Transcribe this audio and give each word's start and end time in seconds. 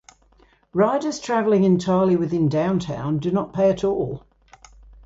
Riders 0.73 1.19
traveling 1.19 1.63
entirely 1.63 2.15
within 2.15 2.49
downtown 2.49 3.19
do 3.19 3.29
not 3.29 3.53
pay 3.53 3.69
at 3.69 3.83
all. 3.83 4.25